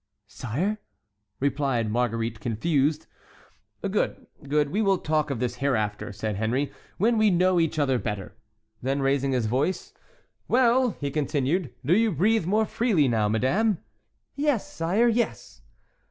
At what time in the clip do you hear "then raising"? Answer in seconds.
8.81-9.33